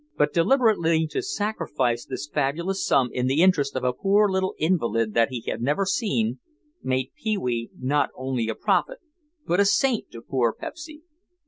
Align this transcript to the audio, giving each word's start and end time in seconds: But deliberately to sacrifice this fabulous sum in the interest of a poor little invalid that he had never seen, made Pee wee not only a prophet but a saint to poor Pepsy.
But 0.17 0.33
deliberately 0.33 1.05
to 1.11 1.21
sacrifice 1.21 2.05
this 2.05 2.25
fabulous 2.27 2.83
sum 2.83 3.09
in 3.13 3.27
the 3.27 3.43
interest 3.43 3.75
of 3.75 3.83
a 3.83 3.93
poor 3.93 4.27
little 4.27 4.55
invalid 4.57 5.13
that 5.13 5.29
he 5.29 5.41
had 5.41 5.61
never 5.61 5.85
seen, 5.85 6.39
made 6.81 7.11
Pee 7.15 7.37
wee 7.37 7.69
not 7.77 8.09
only 8.15 8.49
a 8.49 8.55
prophet 8.55 8.97
but 9.45 9.59
a 9.59 9.65
saint 9.65 10.09
to 10.13 10.23
poor 10.23 10.53
Pepsy. 10.59 11.03